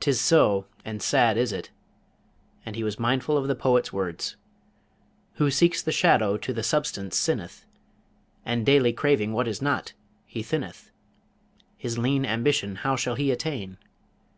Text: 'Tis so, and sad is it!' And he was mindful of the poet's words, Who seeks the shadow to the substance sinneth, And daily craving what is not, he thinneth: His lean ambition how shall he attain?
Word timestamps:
'Tis 0.00 0.18
so, 0.18 0.64
and 0.86 1.02
sad 1.02 1.36
is 1.36 1.52
it!' 1.52 1.70
And 2.64 2.76
he 2.76 2.82
was 2.82 2.98
mindful 2.98 3.36
of 3.36 3.46
the 3.46 3.54
poet's 3.54 3.92
words, 3.92 4.36
Who 5.34 5.50
seeks 5.50 5.82
the 5.82 5.92
shadow 5.92 6.38
to 6.38 6.54
the 6.54 6.62
substance 6.62 7.14
sinneth, 7.18 7.66
And 8.46 8.64
daily 8.64 8.94
craving 8.94 9.34
what 9.34 9.46
is 9.46 9.60
not, 9.60 9.92
he 10.24 10.42
thinneth: 10.42 10.90
His 11.76 11.98
lean 11.98 12.24
ambition 12.24 12.76
how 12.76 12.96
shall 12.96 13.16
he 13.16 13.30
attain? 13.30 13.76